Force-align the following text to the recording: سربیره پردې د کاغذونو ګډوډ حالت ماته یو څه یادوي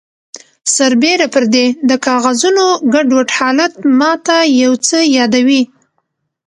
سربیره 0.75 1.27
پردې 1.33 1.65
د 1.89 1.91
کاغذونو 2.05 2.65
ګډوډ 2.93 3.27
حالت 3.37 3.73
ماته 3.99 4.37
یو 4.63 4.73
څه 4.87 4.97
یادوي 5.17 5.61